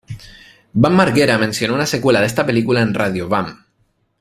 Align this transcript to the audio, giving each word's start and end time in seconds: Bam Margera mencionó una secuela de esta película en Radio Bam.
Bam 0.73 0.95
Margera 0.95 1.37
mencionó 1.37 1.75
una 1.75 1.85
secuela 1.85 2.21
de 2.21 2.25
esta 2.25 2.43
película 2.43 2.81
en 2.81 2.95
Radio 2.95 3.29
Bam. 3.29 3.65